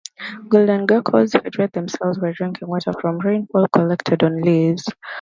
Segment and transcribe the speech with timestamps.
[0.47, 4.83] Golden geckos hydrate themselves by drinking water from rainfall collecting on leaves.